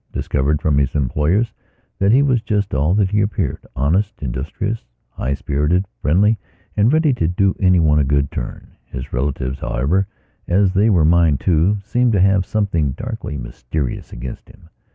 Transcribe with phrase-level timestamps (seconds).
[0.11, 1.53] I discovered from his employers
[1.99, 6.39] that he was just all that he appeared, honest, industrious, high spirited, friendly
[6.75, 8.71] and ready to do anyone a good turn.
[8.85, 10.07] His relatives, however,
[10.47, 14.69] as they were mine, tooseemed to have something darkly mysterious against him.